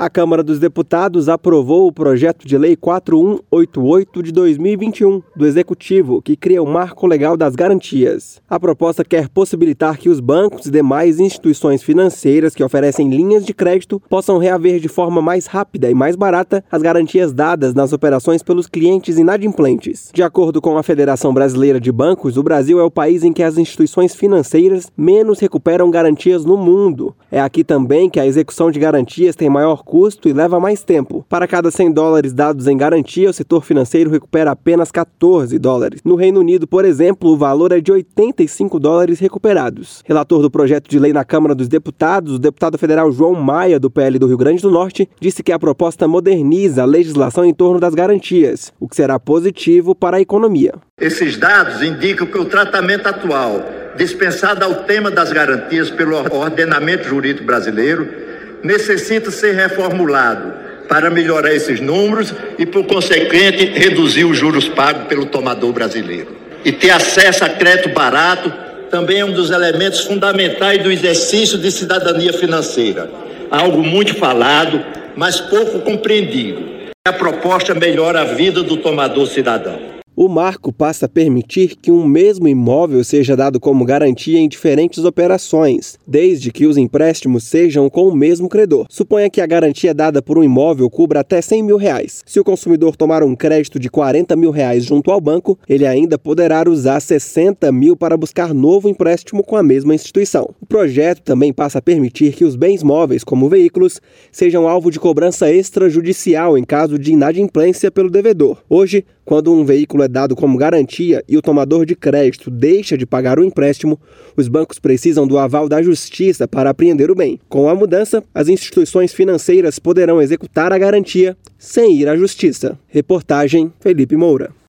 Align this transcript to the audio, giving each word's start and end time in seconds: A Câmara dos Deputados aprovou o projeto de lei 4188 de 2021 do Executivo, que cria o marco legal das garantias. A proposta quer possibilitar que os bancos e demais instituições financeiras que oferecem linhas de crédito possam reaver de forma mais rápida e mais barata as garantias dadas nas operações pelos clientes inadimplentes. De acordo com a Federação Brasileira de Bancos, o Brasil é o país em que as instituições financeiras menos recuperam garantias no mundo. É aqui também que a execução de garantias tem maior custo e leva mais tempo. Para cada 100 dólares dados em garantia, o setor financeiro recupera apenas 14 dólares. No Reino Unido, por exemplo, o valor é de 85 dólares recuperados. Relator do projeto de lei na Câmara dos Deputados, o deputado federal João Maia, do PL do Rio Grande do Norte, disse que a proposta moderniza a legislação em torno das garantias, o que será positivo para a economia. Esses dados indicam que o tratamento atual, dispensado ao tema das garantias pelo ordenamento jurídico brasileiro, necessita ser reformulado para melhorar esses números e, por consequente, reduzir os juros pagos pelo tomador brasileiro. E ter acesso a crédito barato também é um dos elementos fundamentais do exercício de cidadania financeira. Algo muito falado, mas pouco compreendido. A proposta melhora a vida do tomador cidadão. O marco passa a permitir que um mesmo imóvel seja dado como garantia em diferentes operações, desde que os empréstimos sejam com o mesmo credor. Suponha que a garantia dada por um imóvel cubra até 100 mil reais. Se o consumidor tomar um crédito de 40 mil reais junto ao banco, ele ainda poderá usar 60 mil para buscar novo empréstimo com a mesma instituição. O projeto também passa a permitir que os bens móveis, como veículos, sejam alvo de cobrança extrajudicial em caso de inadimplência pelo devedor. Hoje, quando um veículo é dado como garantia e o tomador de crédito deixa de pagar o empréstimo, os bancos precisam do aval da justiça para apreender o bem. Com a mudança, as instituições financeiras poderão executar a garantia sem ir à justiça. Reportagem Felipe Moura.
A 0.00 0.08
Câmara 0.08 0.42
dos 0.42 0.58
Deputados 0.58 1.28
aprovou 1.28 1.86
o 1.86 1.92
projeto 1.92 2.48
de 2.48 2.56
lei 2.56 2.74
4188 2.74 4.22
de 4.22 4.32
2021 4.32 5.22
do 5.36 5.46
Executivo, 5.46 6.22
que 6.22 6.36
cria 6.36 6.62
o 6.62 6.66
marco 6.66 7.06
legal 7.06 7.36
das 7.36 7.54
garantias. 7.54 8.40
A 8.48 8.58
proposta 8.58 9.04
quer 9.04 9.28
possibilitar 9.28 9.98
que 9.98 10.08
os 10.08 10.18
bancos 10.18 10.64
e 10.64 10.70
demais 10.70 11.20
instituições 11.20 11.82
financeiras 11.82 12.54
que 12.54 12.64
oferecem 12.64 13.10
linhas 13.10 13.44
de 13.44 13.52
crédito 13.52 14.00
possam 14.08 14.38
reaver 14.38 14.80
de 14.80 14.88
forma 14.88 15.20
mais 15.20 15.44
rápida 15.44 15.90
e 15.90 15.94
mais 15.94 16.16
barata 16.16 16.64
as 16.72 16.80
garantias 16.80 17.34
dadas 17.34 17.74
nas 17.74 17.92
operações 17.92 18.42
pelos 18.42 18.66
clientes 18.66 19.18
inadimplentes. 19.18 20.10
De 20.14 20.22
acordo 20.22 20.62
com 20.62 20.78
a 20.78 20.82
Federação 20.82 21.34
Brasileira 21.34 21.78
de 21.78 21.92
Bancos, 21.92 22.38
o 22.38 22.42
Brasil 22.42 22.80
é 22.80 22.82
o 22.82 22.90
país 22.90 23.22
em 23.22 23.34
que 23.34 23.42
as 23.42 23.58
instituições 23.58 24.14
financeiras 24.14 24.90
menos 24.96 25.40
recuperam 25.40 25.90
garantias 25.90 26.42
no 26.42 26.56
mundo. 26.56 27.14
É 27.30 27.38
aqui 27.38 27.62
também 27.62 28.08
que 28.08 28.18
a 28.18 28.26
execução 28.26 28.70
de 28.70 28.80
garantias 28.80 29.36
tem 29.36 29.50
maior 29.50 29.84
custo 29.90 30.28
e 30.28 30.32
leva 30.32 30.60
mais 30.60 30.84
tempo. 30.84 31.26
Para 31.28 31.48
cada 31.48 31.68
100 31.68 31.90
dólares 31.90 32.32
dados 32.32 32.68
em 32.68 32.76
garantia, 32.76 33.28
o 33.28 33.32
setor 33.32 33.64
financeiro 33.64 34.08
recupera 34.08 34.52
apenas 34.52 34.92
14 34.92 35.58
dólares. 35.58 36.00
No 36.04 36.14
Reino 36.14 36.38
Unido, 36.38 36.64
por 36.64 36.84
exemplo, 36.84 37.30
o 37.30 37.36
valor 37.36 37.72
é 37.72 37.80
de 37.80 37.90
85 37.90 38.78
dólares 38.78 39.18
recuperados. 39.18 40.00
Relator 40.06 40.42
do 40.42 40.50
projeto 40.50 40.88
de 40.88 40.96
lei 40.96 41.12
na 41.12 41.24
Câmara 41.24 41.56
dos 41.56 41.66
Deputados, 41.66 42.34
o 42.34 42.38
deputado 42.38 42.78
federal 42.78 43.10
João 43.10 43.34
Maia, 43.34 43.80
do 43.80 43.90
PL 43.90 44.16
do 44.16 44.28
Rio 44.28 44.38
Grande 44.38 44.62
do 44.62 44.70
Norte, 44.70 45.10
disse 45.20 45.42
que 45.42 45.50
a 45.50 45.58
proposta 45.58 46.06
moderniza 46.06 46.82
a 46.82 46.86
legislação 46.86 47.44
em 47.44 47.52
torno 47.52 47.80
das 47.80 47.92
garantias, 47.92 48.72
o 48.78 48.86
que 48.86 48.94
será 48.94 49.18
positivo 49.18 49.92
para 49.92 50.18
a 50.18 50.20
economia. 50.20 50.74
Esses 51.00 51.36
dados 51.36 51.82
indicam 51.82 52.28
que 52.28 52.38
o 52.38 52.44
tratamento 52.44 53.08
atual, 53.08 53.60
dispensado 53.96 54.64
ao 54.64 54.84
tema 54.84 55.10
das 55.10 55.32
garantias 55.32 55.90
pelo 55.90 56.14
ordenamento 56.16 57.08
jurídico 57.08 57.44
brasileiro, 57.44 58.29
necessita 58.62 59.30
ser 59.30 59.54
reformulado 59.54 60.52
para 60.88 61.08
melhorar 61.08 61.54
esses 61.54 61.80
números 61.80 62.34
e, 62.58 62.66
por 62.66 62.84
consequente, 62.84 63.64
reduzir 63.66 64.24
os 64.24 64.36
juros 64.36 64.68
pagos 64.68 65.06
pelo 65.06 65.26
tomador 65.26 65.72
brasileiro. 65.72 66.36
E 66.64 66.72
ter 66.72 66.90
acesso 66.90 67.44
a 67.44 67.48
crédito 67.48 67.90
barato 67.90 68.52
também 68.90 69.20
é 69.20 69.24
um 69.24 69.32
dos 69.32 69.50
elementos 69.50 70.00
fundamentais 70.00 70.82
do 70.82 70.90
exercício 70.90 71.56
de 71.56 71.70
cidadania 71.70 72.32
financeira. 72.32 73.08
Algo 73.50 73.82
muito 73.82 74.14
falado, 74.16 74.84
mas 75.14 75.40
pouco 75.40 75.78
compreendido. 75.80 76.90
A 77.06 77.12
proposta 77.12 77.72
melhora 77.72 78.22
a 78.22 78.24
vida 78.24 78.62
do 78.62 78.76
tomador 78.76 79.26
cidadão. 79.26 79.99
O 80.22 80.28
marco 80.28 80.70
passa 80.70 81.06
a 81.06 81.08
permitir 81.08 81.76
que 81.76 81.90
um 81.90 82.06
mesmo 82.06 82.46
imóvel 82.46 83.02
seja 83.02 83.34
dado 83.34 83.58
como 83.58 83.86
garantia 83.86 84.38
em 84.38 84.50
diferentes 84.50 85.02
operações, 85.02 85.98
desde 86.06 86.52
que 86.52 86.66
os 86.66 86.76
empréstimos 86.76 87.44
sejam 87.44 87.88
com 87.88 88.06
o 88.06 88.14
mesmo 88.14 88.46
credor. 88.46 88.84
Suponha 88.90 89.30
que 89.30 89.40
a 89.40 89.46
garantia 89.46 89.94
dada 89.94 90.20
por 90.20 90.36
um 90.36 90.44
imóvel 90.44 90.90
cubra 90.90 91.20
até 91.20 91.40
100 91.40 91.62
mil 91.62 91.78
reais. 91.78 92.22
Se 92.26 92.38
o 92.38 92.44
consumidor 92.44 92.96
tomar 92.96 93.22
um 93.22 93.34
crédito 93.34 93.78
de 93.78 93.88
40 93.88 94.36
mil 94.36 94.50
reais 94.50 94.84
junto 94.84 95.10
ao 95.10 95.22
banco, 95.22 95.58
ele 95.66 95.86
ainda 95.86 96.18
poderá 96.18 96.68
usar 96.68 97.00
60 97.00 97.72
mil 97.72 97.96
para 97.96 98.14
buscar 98.14 98.52
novo 98.52 98.90
empréstimo 98.90 99.42
com 99.42 99.56
a 99.56 99.62
mesma 99.62 99.94
instituição. 99.94 100.50
O 100.60 100.66
projeto 100.66 101.22
também 101.22 101.50
passa 101.50 101.78
a 101.78 101.82
permitir 101.82 102.34
que 102.34 102.44
os 102.44 102.56
bens 102.56 102.82
móveis, 102.82 103.24
como 103.24 103.48
veículos, 103.48 104.02
sejam 104.30 104.68
alvo 104.68 104.90
de 104.90 105.00
cobrança 105.00 105.50
extrajudicial 105.50 106.58
em 106.58 106.62
caso 106.62 106.98
de 106.98 107.10
inadimplência 107.10 107.90
pelo 107.90 108.10
devedor. 108.10 108.58
Hoje, 108.68 109.02
quando 109.30 109.52
um 109.52 109.64
veículo 109.64 110.02
é 110.02 110.08
dado 110.10 110.34
como 110.34 110.58
garantia 110.58 111.24
e 111.28 111.36
o 111.36 111.42
tomador 111.42 111.86
de 111.86 111.94
crédito 111.94 112.50
deixa 112.50 112.98
de 112.98 113.06
pagar 113.06 113.38
o 113.38 113.44
empréstimo, 113.44 113.98
os 114.36 114.48
bancos 114.48 114.78
precisam 114.78 115.26
do 115.26 115.38
aval 115.38 115.68
da 115.68 115.80
justiça 115.80 116.48
para 116.48 116.70
apreender 116.70 117.10
o 117.10 117.14
bem. 117.14 117.38
Com 117.48 117.68
a 117.68 117.74
mudança, 117.74 118.22
as 118.34 118.48
instituições 118.48 119.14
financeiras 119.14 119.78
poderão 119.78 120.20
executar 120.20 120.72
a 120.72 120.78
garantia 120.78 121.36
sem 121.58 121.96
ir 121.96 122.08
à 122.08 122.16
justiça. 122.16 122.78
Reportagem 122.88 123.72
Felipe 123.80 124.16
Moura. 124.16 124.50